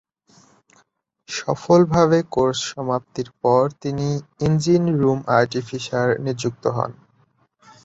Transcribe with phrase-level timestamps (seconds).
[1.29, 4.07] সফলভাবে কোর্স সমাপ্তির পর তিনি
[4.39, 6.91] ইঞ্জিন রুম আর্টিফিশার নিযুক্ত হন।